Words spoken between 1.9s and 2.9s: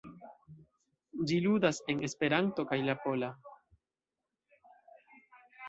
en Esperanto kaj